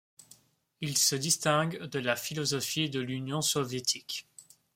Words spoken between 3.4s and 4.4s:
soviétique.